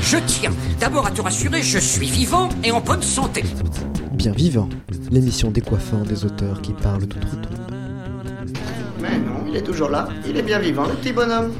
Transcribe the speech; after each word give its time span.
Je 0.00 0.18
tiens 0.26 0.52
d'abord 0.78 1.06
à 1.06 1.10
te 1.10 1.20
rassurer, 1.20 1.60
je 1.60 1.78
suis 1.78 2.06
vivant 2.06 2.48
et 2.62 2.70
en 2.70 2.80
bonne 2.80 3.02
santé. 3.02 3.42
Bien 4.12 4.30
vivant, 4.30 4.68
l'émission 5.10 5.50
décoiffant 5.50 6.02
des 6.02 6.24
auteurs 6.24 6.62
qui 6.62 6.72
parlent 6.72 7.08
tout 7.08 7.18
outre 7.18 7.48
Mais 9.00 9.18
non, 9.18 9.44
il 9.48 9.56
est 9.56 9.62
toujours 9.62 9.88
là, 9.88 10.08
il 10.28 10.36
est 10.36 10.42
bien 10.42 10.60
vivant, 10.60 10.86
le 10.86 10.94
petit 10.94 11.12
bonhomme. 11.12 11.52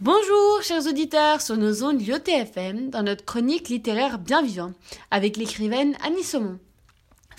Bonjour 0.00 0.62
chers 0.62 0.86
auditeurs 0.86 1.42
sur 1.42 1.58
nos 1.58 1.84
ondes 1.84 2.00
FM 2.00 2.88
dans 2.88 3.02
notre 3.02 3.26
chronique 3.26 3.68
littéraire 3.68 4.18
bien 4.18 4.42
vivant 4.42 4.72
avec 5.10 5.36
l'écrivaine 5.36 5.94
Annie 6.06 6.22
Saumon. 6.22 6.58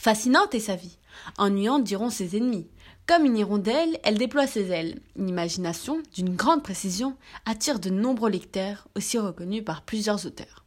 Fascinante 0.02 0.56
est 0.56 0.62
sa 0.62 0.78
vie, 0.78 0.98
ennuyante 1.38 1.84
diront 1.84 2.10
ses 2.10 2.38
ennemis. 2.38 2.70
Comme 3.06 3.26
une 3.26 3.36
hirondelle, 3.36 4.00
elle 4.06 4.18
déploie 4.18 4.48
ses 4.48 4.72
ailes. 4.72 5.02
Une 5.18 5.28
imagination 5.28 6.02
d'une 6.14 6.38
grande 6.38 6.64
précision 6.64 7.18
attire 7.46 7.82
de 7.82 7.90
nombreux 7.90 8.30
lecteurs, 8.30 8.88
aussi 8.96 9.18
reconnus 9.18 9.66
par 9.66 9.82
plusieurs 9.82 10.26
auteurs. 10.26 10.64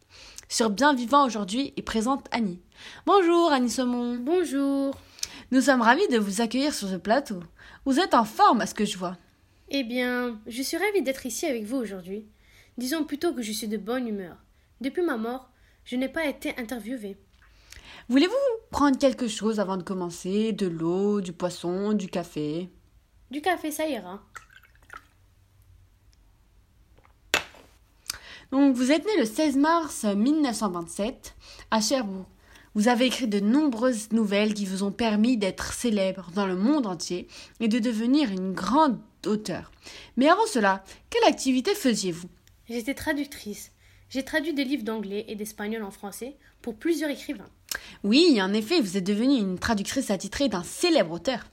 Sur 0.51 0.69
Bien 0.69 0.93
Vivant 0.93 1.25
aujourd'hui 1.25 1.73
est 1.79 1.83
présente 1.83 2.27
Annie. 2.31 2.61
Bonjour 3.07 3.51
Annie 3.51 3.71
Saumon. 3.71 4.19
Bonjour. 4.19 4.95
Nous 5.51 5.63
sommes 5.63 5.81
ravis 5.81 6.09
de 6.09 6.19
vous 6.19 6.43
accueillir 6.43 6.75
sur 6.75 6.89
ce 6.89 6.97
plateau. 6.97 7.41
Vous 7.87 8.01
êtes 8.01 8.13
en 8.13 8.27
forme 8.27 8.61
à 8.61 8.67
ce 8.67 8.75
que 8.75 8.85
je 8.85 8.99
vois. 8.99 9.17
Eh 9.71 9.83
bien, 9.83 10.39
je 10.47 10.61
suis 10.61 10.77
ravie 10.77 11.01
d'être 11.01 11.25
ici 11.25 11.47
avec 11.47 11.65
vous 11.65 11.79
aujourd'hui. 11.79 12.27
Disons 12.77 13.05
plutôt 13.05 13.33
que 13.33 13.41
je 13.41 13.53
suis 13.53 13.69
de 13.69 13.79
bonne 13.79 14.09
humeur. 14.09 14.37
Depuis 14.83 15.01
ma 15.03 15.17
mort, 15.17 15.49
je 15.87 15.97
n'ai 15.97 16.11
pas 16.11 16.27
été 16.27 16.55
interviewée. 16.59 17.17
Voulez-vous 18.09 18.35
prendre 18.71 18.99
quelque 18.99 19.29
chose 19.29 19.61
avant 19.61 19.77
de 19.77 19.83
commencer? 19.83 20.53
De 20.53 20.67
l'eau, 20.67 21.21
du 21.21 21.33
poisson, 21.33 21.93
du 21.93 22.09
café? 22.09 22.71
Du 23.31 23.41
café, 23.41 23.71
ça 23.71 23.87
ira. 23.87 24.23
Donc, 28.51 28.77
vous 28.77 28.93
êtes 28.93 29.07
né 29.07 29.17
le 29.19 29.25
16 29.25 29.57
mars 29.57 30.05
1927 30.05 31.35
à 31.71 31.81
Cherbourg. 31.81 32.27
Vous 32.75 32.89
avez 32.89 33.07
écrit 33.07 33.29
de 33.29 33.41
nombreuses 33.41 34.13
nouvelles 34.13 34.55
qui 34.55 34.67
vous 34.67 34.83
ont 34.83 34.93
permis 34.93 35.37
d'être 35.37 35.73
célèbre 35.73 36.31
dans 36.35 36.47
le 36.47 36.57
monde 36.57 36.87
entier 36.87 37.29
et 37.61 37.69
de 37.69 37.79
devenir 37.79 38.31
une 38.31 38.53
grande 38.53 38.99
auteur. 39.27 39.71
Mais 40.17 40.29
avant 40.29 40.47
cela, 40.47 40.85
quelle 41.11 41.25
activité 41.25 41.75
faisiez-vous? 41.75 42.29
J'étais 42.69 42.95
traductrice. 42.95 43.73
J'ai 44.09 44.25
traduit 44.25 44.53
des 44.53 44.65
livres 44.65 44.85
d'anglais 44.85 45.25
et 45.29 45.37
d'espagnol 45.37 45.83
en 45.83 45.91
français 45.91 46.37
pour 46.61 46.77
plusieurs 46.77 47.11
écrivains. 47.11 47.49
Oui, 48.05 48.41
en 48.43 48.53
effet, 48.53 48.81
vous 48.81 48.97
êtes 48.97 49.05
devenue 49.05 49.39
une 49.39 49.59
traductrice 49.59 50.11
attitrée 50.11 50.49
d'un 50.49 50.63
célèbre 50.63 51.13
auteur. 51.13 51.45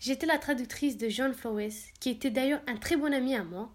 J'étais 0.00 0.26
la 0.26 0.38
traductrice 0.38 0.96
de 0.96 1.08
John 1.08 1.32
Flowes, 1.32 1.72
qui 2.00 2.10
était 2.10 2.30
d'ailleurs 2.30 2.60
un 2.66 2.76
très 2.76 2.96
bon 2.96 3.12
ami 3.12 3.34
à 3.34 3.44
moi. 3.44 3.70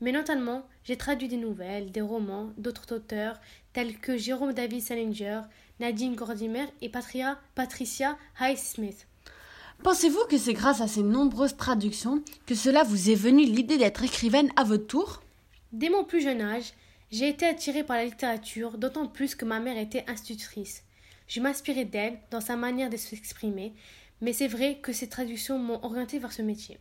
Mais 0.00 0.12
notamment, 0.12 0.66
j'ai 0.84 0.96
traduit 0.96 1.28
des 1.28 1.36
nouvelles, 1.36 1.90
des 1.90 2.00
romans 2.00 2.50
d'autres 2.56 2.94
auteurs 2.94 3.40
tels 3.72 3.98
que 3.98 4.16
Jérôme 4.16 4.52
David 4.52 4.82
Salinger, 4.82 5.40
Nadine 5.80 6.14
Gordimer 6.14 6.66
et 6.80 6.88
Patria, 6.88 7.38
Patricia 7.54 8.16
Highsmith. 8.38 9.06
Pensez-vous 9.82 10.24
que 10.30 10.38
c'est 10.38 10.52
grâce 10.52 10.80
à 10.80 10.86
ces 10.86 11.02
nombreuses 11.02 11.56
traductions 11.56 12.22
que 12.46 12.54
cela 12.54 12.84
vous 12.84 13.10
est 13.10 13.16
venu 13.16 13.44
l'idée 13.44 13.76
d'être 13.76 14.04
écrivaine 14.04 14.50
à 14.56 14.64
votre 14.64 14.86
tour? 14.86 15.22
Dès 15.72 15.90
mon 15.90 16.04
plus 16.04 16.22
jeune 16.22 16.40
âge, 16.40 16.72
j'ai 17.10 17.28
été 17.28 17.46
attirée 17.46 17.82
par 17.82 17.96
la 17.96 18.04
littérature, 18.04 18.78
d'autant 18.78 19.08
plus 19.08 19.34
que 19.34 19.44
ma 19.44 19.58
mère 19.58 19.76
était 19.76 20.04
institutrice. 20.08 20.83
Je 21.26 21.40
m'inspirais 21.40 21.84
d'elle 21.84 22.18
dans 22.30 22.40
sa 22.40 22.56
manière 22.56 22.90
de 22.90 22.96
s'exprimer, 22.96 23.74
mais 24.20 24.32
c'est 24.32 24.48
vrai 24.48 24.78
que 24.82 24.92
ces 24.92 25.08
traductions 25.08 25.58
m'ont 25.58 25.82
orientée 25.84 26.18
vers 26.18 26.32
ce 26.32 26.42
métier. 26.42 26.78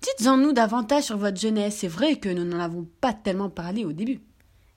Dites-en 0.00 0.36
nous 0.36 0.52
davantage 0.52 1.04
sur 1.04 1.16
votre 1.16 1.40
jeunesse. 1.40 1.78
C'est 1.78 1.88
vrai 1.88 2.16
que 2.16 2.28
nous 2.28 2.44
n'en 2.44 2.60
avons 2.60 2.86
pas 3.00 3.12
tellement 3.12 3.50
parlé 3.50 3.84
au 3.84 3.92
début. 3.92 4.20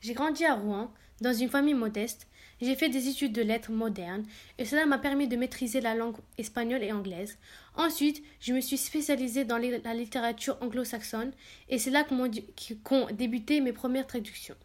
J'ai 0.02 0.14
grandi 0.14 0.46
à 0.46 0.56
Rouen, 0.56 0.92
dans 1.22 1.34
une 1.34 1.50
famille 1.50 1.74
modeste, 1.74 2.28
j'ai 2.62 2.76
fait 2.76 2.90
des 2.90 3.10
études 3.10 3.34
de 3.34 3.42
lettres 3.42 3.72
modernes 3.72 4.24
et 4.58 4.66
cela 4.66 4.86
m'a 4.86 4.98
permis 4.98 5.28
de 5.28 5.36
maîtriser 5.36 5.82
la 5.82 5.94
langue 5.94 6.16
espagnole 6.38 6.84
et 6.84 6.94
anglaise. 6.94 7.38
Ensuite, 7.76 8.24
je 8.40 8.54
me 8.54 8.62
suis 8.62 8.78
spécialisée 8.78 9.44
dans 9.44 9.58
la 9.58 9.94
littérature 9.94 10.58
anglo-saxonne 10.62 11.32
et 11.70 11.80
c'est 11.80 11.92
là 11.92 12.06
qu'ont 12.06 13.08
débuté 13.12 13.60
mes 13.60 13.74
premières 13.74 14.08
traductions. 14.08 14.56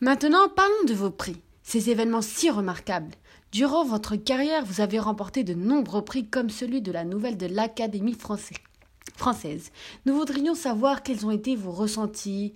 Maintenant, 0.00 0.48
parlons 0.48 0.84
de 0.86 0.94
vos 0.94 1.10
prix, 1.10 1.36
ces 1.66 1.90
événements 1.90 2.22
si 2.22 2.48
remarquables. 2.48 3.12
Durant 3.52 3.84
votre 3.84 4.16
carrière, 4.16 4.64
vous 4.64 4.80
avez 4.80 4.98
remporté 4.98 5.44
de 5.44 5.52
nombreux 5.52 6.04
prix 6.04 6.26
comme 6.26 6.48
celui 6.48 6.80
de 6.80 6.92
la 6.92 7.04
nouvelle 7.04 7.36
de 7.36 7.46
l'Académie 7.46 8.16
française. 8.16 9.72
Nous 10.06 10.14
voudrions 10.14 10.54
savoir 10.54 11.02
quels 11.02 11.26
ont 11.26 11.30
été 11.30 11.56
vos 11.56 11.72
ressentis, 11.72 12.54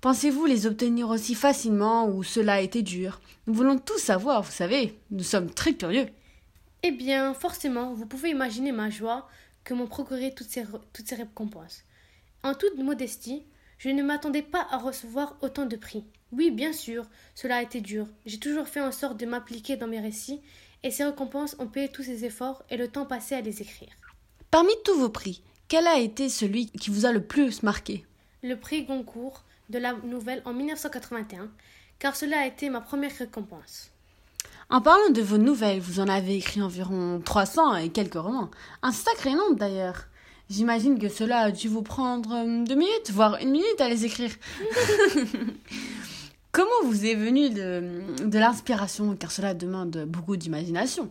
Pensez-vous 0.00 0.46
les 0.46 0.66
obtenir 0.66 1.10
aussi 1.10 1.34
facilement 1.34 2.08
ou 2.08 2.22
cela 2.22 2.54
a 2.54 2.60
été 2.60 2.80
dur? 2.80 3.20
Nous 3.46 3.52
voulons 3.52 3.78
tout 3.78 3.98
savoir, 3.98 4.42
vous 4.42 4.50
savez, 4.50 4.98
nous 5.10 5.22
sommes 5.22 5.50
très 5.50 5.74
curieux. 5.74 6.06
Eh 6.82 6.90
bien, 6.90 7.34
forcément, 7.34 7.92
vous 7.92 8.06
pouvez 8.06 8.30
imaginer 8.30 8.72
ma 8.72 8.88
joie 8.88 9.28
que 9.62 9.74
m'ont 9.74 9.86
procuré 9.86 10.32
toutes 10.34 10.48
ces, 10.48 10.64
toutes 10.94 11.06
ces 11.06 11.16
récompenses. 11.16 11.84
En 12.42 12.54
toute 12.54 12.78
modestie, 12.78 13.44
je 13.80 13.88
ne 13.88 14.02
m'attendais 14.02 14.42
pas 14.42 14.66
à 14.70 14.76
recevoir 14.76 15.36
autant 15.40 15.64
de 15.64 15.74
prix. 15.74 16.04
Oui, 16.32 16.50
bien 16.50 16.74
sûr, 16.74 17.06
cela 17.34 17.56
a 17.56 17.62
été 17.62 17.80
dur. 17.80 18.06
J'ai 18.26 18.38
toujours 18.38 18.68
fait 18.68 18.82
en 18.82 18.92
sorte 18.92 19.18
de 19.18 19.24
m'appliquer 19.24 19.76
dans 19.76 19.86
mes 19.86 20.00
récits, 20.00 20.42
et 20.82 20.90
ces 20.90 21.02
récompenses 21.02 21.56
ont 21.58 21.66
payé 21.66 21.88
tous 21.88 22.02
ces 22.02 22.26
efforts 22.26 22.62
et 22.68 22.76
le 22.76 22.88
temps 22.88 23.06
passé 23.06 23.34
à 23.34 23.40
les 23.40 23.62
écrire. 23.62 23.88
Parmi 24.50 24.72
tous 24.84 24.98
vos 24.98 25.08
prix, 25.08 25.42
quel 25.66 25.86
a 25.86 25.98
été 25.98 26.28
celui 26.28 26.66
qui 26.66 26.90
vous 26.90 27.06
a 27.06 27.12
le 27.12 27.24
plus 27.24 27.62
marqué? 27.62 28.04
Le 28.42 28.54
prix 28.56 28.84
Goncourt 28.84 29.44
de 29.70 29.78
la 29.78 29.94
nouvelle 29.94 30.42
en 30.44 30.52
1981, 30.52 31.48
car 31.98 32.14
cela 32.16 32.40
a 32.40 32.46
été 32.46 32.68
ma 32.68 32.82
première 32.82 33.16
récompense. 33.16 33.92
En 34.68 34.82
parlant 34.82 35.08
de 35.08 35.22
vos 35.22 35.38
nouvelles, 35.38 35.80
vous 35.80 36.00
en 36.00 36.08
avez 36.08 36.36
écrit 36.36 36.60
environ 36.60 37.22
300 37.24 37.76
et 37.76 37.88
quelques 37.88 38.14
romans. 38.14 38.50
Un 38.82 38.92
sacré 38.92 39.34
nombre 39.34 39.56
d'ailleurs. 39.56 40.04
J'imagine 40.50 40.98
que 40.98 41.08
cela 41.08 41.38
a 41.38 41.50
dû 41.50 41.68
vous 41.68 41.82
prendre 41.82 42.34
euh, 42.34 42.64
deux 42.64 42.74
minutes, 42.74 43.10
voire 43.12 43.38
une 43.40 43.52
minute 43.52 43.80
à 43.80 43.88
les 43.88 44.04
écrire. 44.04 44.32
Comment 46.52 46.70
vous 46.84 47.06
est 47.06 47.14
venue 47.14 47.50
de, 47.50 48.26
de 48.26 48.38
l'inspiration? 48.38 49.16
Car 49.16 49.30
cela 49.30 49.54
demande 49.54 50.04
beaucoup 50.06 50.36
d'imagination. 50.36 51.10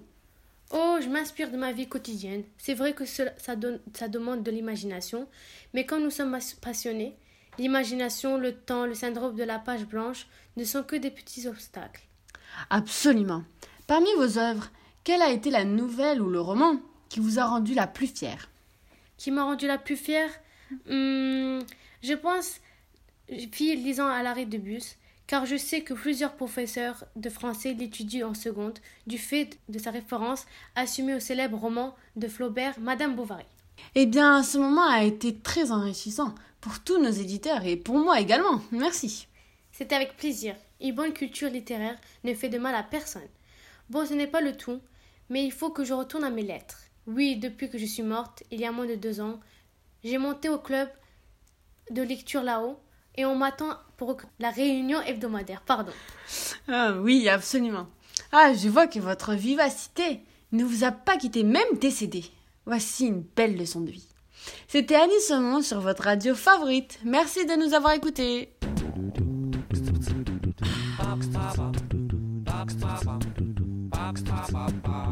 Oh, 0.72 0.98
je 1.02 1.08
m'inspire 1.08 1.50
de 1.50 1.58
ma 1.58 1.72
vie 1.72 1.88
quotidienne. 1.88 2.44
C'est 2.58 2.76
vrai 2.76 2.94
que 2.94 3.06
ça, 3.06 3.56
donne, 3.56 3.80
ça 3.94 4.08
demande 4.08 4.44
de 4.44 4.52
l'imagination, 4.52 5.28
mais 5.74 5.86
quand 5.86 6.00
nous 6.00 6.12
sommes 6.12 6.38
passionnés, 6.62 7.16
L'imagination, 7.60 8.38
le 8.38 8.56
temps, 8.56 8.86
le 8.86 8.94
syndrome 8.94 9.36
de 9.36 9.44
la 9.44 9.60
page 9.60 9.86
blanche 9.86 10.28
ne 10.56 10.64
sont 10.64 10.82
que 10.82 10.96
des 10.96 11.12
petits 11.12 11.46
obstacles. 11.46 12.04
Absolument. 12.70 13.44
Parmi 13.86 14.08
vos 14.16 14.38
œuvres, 14.38 14.72
quelle 15.04 15.22
a 15.22 15.32
été 15.32 15.50
la 15.50 15.66
nouvelle 15.66 16.22
ou 16.22 16.30
le 16.30 16.40
roman 16.40 16.78
qui 17.10 17.20
vous 17.20 17.38
a 17.38 17.46
rendu 17.46 17.74
la 17.74 17.86
plus 17.86 18.08
fière? 18.08 18.48
Qui 19.20 19.32
m'a 19.32 19.44
rendu 19.44 19.68
la 19.68 19.78
plus 19.78 19.98
fière 19.98 20.32
hmm, 20.86 21.60
Je 22.02 22.14
pense, 22.14 22.62
fille 23.52 23.76
lisant 23.76 24.08
à 24.08 24.24
l'arrêt 24.24 24.46
de 24.46 24.58
bus, 24.58 24.96
car 25.28 25.46
je 25.46 25.58
sais 25.58 25.82
que 25.82 25.94
plusieurs 25.94 26.36
professeurs 26.36 27.04
de 27.18 27.30
français 27.30 27.74
l'étudient 27.74 28.30
en 28.30 28.34
seconde, 28.34 28.80
du 29.08 29.18
fait 29.18 29.60
de 29.68 29.78
sa 29.78 29.92
référence 29.92 30.46
assumée 30.76 31.16
au 31.16 31.20
célèbre 31.20 31.58
roman 31.58 31.96
de 32.16 32.30
Flaubert, 32.30 32.80
Madame 32.80 33.16
Bovary. 33.16 33.44
Eh 33.96 34.06
bien, 34.06 34.42
ce 34.42 34.58
moment 34.58 34.90
a 34.90 35.04
été 35.04 35.36
très 35.36 35.72
enrichissant 35.72 36.34
pour 36.62 36.80
tous 36.80 36.98
nos 36.98 37.12
éditeurs 37.12 37.66
et 37.66 37.76
pour 37.76 37.98
moi 37.98 38.22
également. 38.22 38.62
Merci. 38.72 39.28
C'est 39.74 39.92
avec 39.92 40.16
plaisir. 40.16 40.56
Une 40.80 40.96
bonne 40.96 41.14
culture 41.14 41.50
littéraire 41.50 42.00
ne 42.24 42.34
fait 42.34 42.50
de 42.50 42.58
mal 42.58 42.74
à 42.74 42.84
personne. 42.84 43.22
Bon, 43.90 44.06
ce 44.06 44.14
n'est 44.14 44.28
pas 44.28 44.42
le 44.42 44.56
tout, 44.56 44.80
mais 45.30 45.44
il 45.44 45.52
faut 45.52 45.72
que 45.72 45.84
je 45.84 45.94
retourne 45.94 46.24
à 46.24 46.30
mes 46.30 46.44
lettres. 46.44 46.89
Oui, 47.08 47.38
depuis 47.38 47.70
que 47.70 47.78
je 47.78 47.86
suis 47.86 48.04
morte, 48.04 48.44
il 48.52 48.60
y 48.60 48.66
a 48.66 48.72
moins 48.72 48.86
de 48.86 48.96
deux 48.96 49.22
ans, 49.22 49.40
j'ai 50.04 50.18
monté 50.18 50.50
au 50.50 50.60
club 50.60 50.90
de 51.92 52.02
lecture 52.02 52.44
là-haut 52.44 52.80
et 53.16 53.26
on 53.26 53.36
m'attend 53.36 53.78
pour 53.98 54.18
la 54.40 54.50
réunion 54.50 55.02
hebdomadaire. 55.02 55.62
Pardon. 55.62 55.92
Ah 56.68 56.94
oui, 56.94 57.28
absolument. 57.28 57.88
Ah, 58.32 58.54
je 58.54 58.70
vois 58.70 58.88
que 58.88 59.00
votre 59.00 59.34
vivacité 59.34 60.22
ne 60.52 60.64
vous 60.64 60.84
a 60.84 60.92
pas 60.92 61.18
quitté, 61.18 61.44
même 61.44 61.78
décédé. 61.82 62.26
Voici 62.66 63.08
une 63.08 63.22
belle 63.22 63.58
leçon 63.58 63.82
de 63.82 63.92
vie. 63.92 64.08
C'était 64.68 64.96
Annie 64.96 65.20
Saumon 65.22 65.62
sur 65.62 65.80
votre 65.82 66.04
radio 66.04 66.36
favorite. 66.36 67.00
Merci 67.04 67.46
de 67.46 67.56
nous 67.56 67.74
avoir 67.74 67.94
écoutés. 67.94 68.54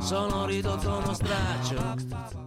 Sono 0.08 0.46
ridotto 0.46 0.88
uno 0.88 1.14
straccio 1.14 2.47